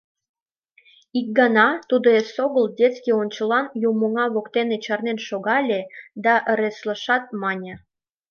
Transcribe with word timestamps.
Ик 1.19 1.27
гана 1.39 1.67
тудо 1.89 2.07
эсогыл 2.21 2.65
детский 2.81 3.15
ончылан 3.21 3.65
юмоҥа 3.89 4.25
воктене 4.35 4.77
чарнен 4.85 5.19
шогале 5.27 5.81
да 6.23 6.33
ыреслышат, 6.51 7.23
мане: 7.41 7.73